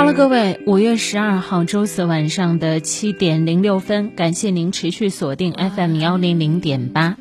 [0.00, 7.18] Hello，各位，五月十二号周四晚上的七点零六分，感谢您持续锁定 FM 幺零零点八。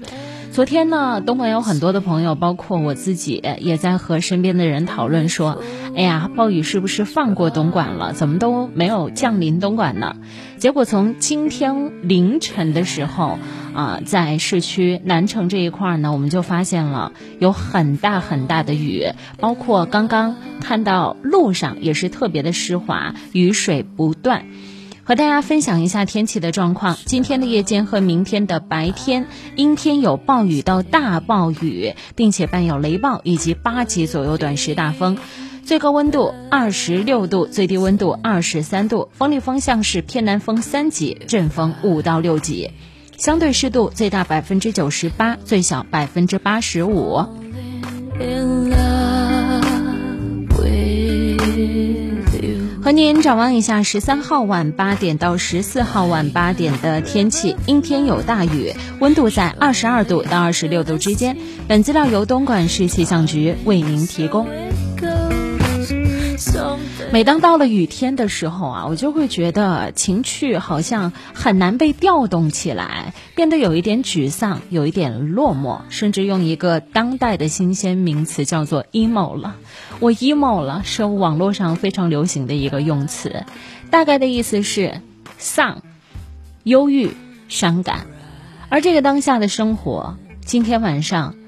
[0.53, 5.61] 昨天呢，东莞有很多的朋友，包括我自己，也在和身边的人讨论说
[5.93, 8.13] ：“哎呀，暴雨是不是放过东莞了？
[8.13, 10.15] 怎么都没有降临东莞呢？”
[10.57, 13.39] 结果从今天凌晨的时候
[13.73, 19.05] 啊，在市区南城这一块儿呢，我们就发现了有很大很大的雨，
[19.39, 24.45] 包括刚刚看到路上也是特别的湿滑，雨水不断。
[25.03, 26.95] 和大家分享一下天气的状况。
[27.05, 35.17] 今天的夜间和明天的白天，阴天有暴雨到大暴雨，并且伴有雷暴以及八级左右短时大风。
[35.65, 39.09] 最高温度二十六度，最低温度二十三度。
[39.13, 42.69] 风力方向是偏南风三级，阵风五到六级。
[43.19, 47.17] 相对湿度最大百分之九十八，最小百分之八十五。
[52.81, 61.35] 和您展望一下十三号晚八点到十四号晚八点的天气：阴天有大雨，温度在二十二度到二十六度之间。
[61.67, 64.47] 本资料由东莞市气象局为您提供。
[67.11, 79.55] 每当到了雨天的时候啊，我就会觉得情绪好像很难被调动起来，变得有一点沮丧，有一点落寞，甚至用一个当代的新鲜名词叫做 emo 了。
[79.99, 83.43] 我 emo 了，是网络上非常流行的一个用词，
[83.89, 85.01] 大概的意思是
[85.39, 85.81] 丧、
[86.63, 87.11] 忧郁、
[87.47, 88.05] 伤感。
[88.69, 90.15] 而这个当下的生活，
[90.45, 91.38] 今天晚上。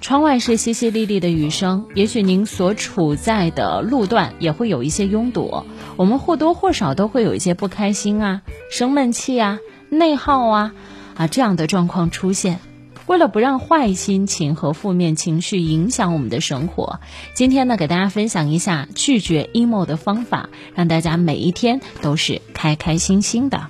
[0.00, 5.64] 窗外是淅淅沥沥的雨声，也许您所处在的路段也会有一些拥堵。
[5.96, 10.74] 我们或多或少都会有一些不开心啊、生闷气啊、内耗啊
[11.16, 12.60] 啊这样的状况出现。
[13.06, 17.00] 为了不让坏心情和负面情绪影响我们的生活，
[17.34, 23.68] 今天呢，给大家分享一下拒绝 emo 的方法，让大家每一天都是开开心心的。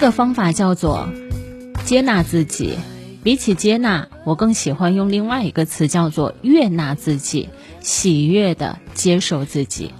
[0.00, 1.10] 个方法叫做
[1.84, 2.78] 接纳自己。
[3.22, 7.50] 比起接纳，我更喜欢用另外一个词，叫做悦纳自己，
[7.80, 9.92] 喜悦的接受自己。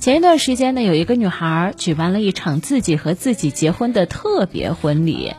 [0.00, 5.32] 前一段时间呢，有一个女孩举办了一场自己和自己结婚的特别婚礼。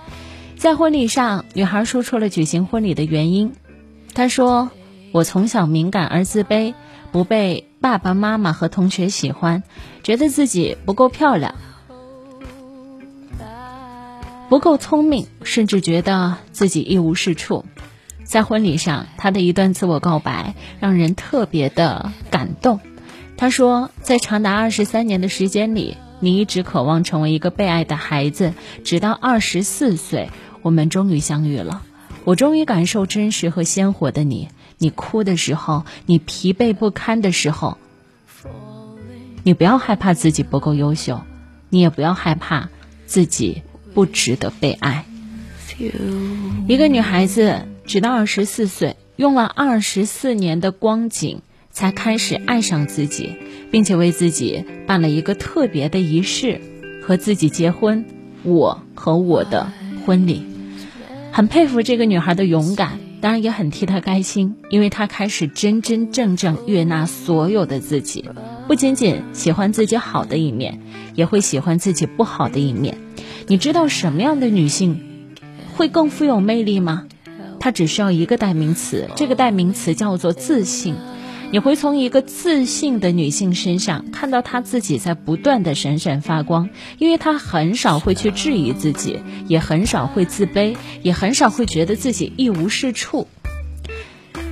[0.57, 3.53] 在婚礼上，女孩说出了举行婚礼的原因。
[4.15, 4.71] 她说
[5.13, 6.73] ：“我从小敏感而自卑，
[7.11, 9.61] 不被爸爸妈妈和同学喜欢，
[10.01, 11.53] 觉得自己不够漂亮。”
[14.49, 17.65] 不够聪明，甚至觉得自己一无是处。
[18.23, 22.79] 在婚礼上，他的一段自我告白让人特别的感动。
[23.37, 30.31] 他说：“在长达二十三年的时间里，你一直渴望成为一个被爱的孩子，直到二十四岁，
[30.63, 31.83] 我们终于相遇了。
[32.23, 34.49] 我终于感受真实和鲜活的你。
[34.79, 37.77] 你哭的时候，你疲惫不堪的时候，
[39.43, 41.21] 你不要害怕自己不够优秀，
[41.69, 42.69] 你也不要害怕
[43.05, 43.61] 自己。”
[43.93, 45.05] 不值得被爱。
[46.67, 51.41] 一个女孩子直到二十四岁，用了二十四年的光景，
[51.71, 53.35] 才开始爱上自己，
[53.71, 56.59] 并且为自己办了一个特别的仪式，
[57.01, 58.05] 和自己结婚。
[58.43, 59.71] 我和我的
[60.05, 60.43] 婚礼，
[61.31, 68.29] 很佩服这个女孩的勇敢，当然也很替她开心，因为她开始真真正正悦纳所有的自己，
[68.67, 70.79] 不仅仅喜欢自己好的一面，
[71.15, 72.97] 也会喜欢自己不好的一面。
[73.49, 75.01] 你知道什么样的女性
[75.75, 77.07] 会更富有魅力吗？
[77.59, 80.93] 她只需要一个代名词，这个代名词叫做自信。
[81.51, 93.27] 你会从一个自信的女性身上看到她自己在不断的闪闪发光，因为她很少会去质疑自己，也很少会自卑，也很少会觉得自己一无是处。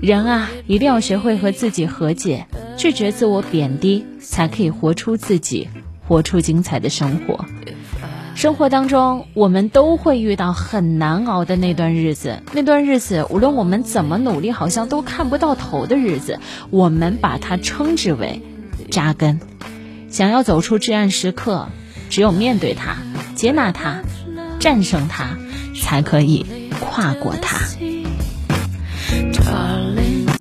[0.01, 2.47] 人啊，一定要学会和自己和解，
[2.77, 5.67] 拒绝自我贬低，才可以活出自己，
[6.07, 7.45] 活出精彩的生活。
[8.37, 12.43] 生活当中，我们都会遇到很难熬的那段日子。
[12.53, 16.39] 那段日子，无论我们怎么努力，好像都看不到头的日子，
[16.69, 18.43] 我们把它称之为
[18.91, 19.39] 扎根。
[20.11, 21.69] 想要走出至暗时刻，
[22.11, 22.97] 只有面对它、
[23.33, 24.03] 接纳它、
[24.59, 25.29] 战胜它，
[25.75, 26.45] 才可以
[26.79, 27.57] 跨过它。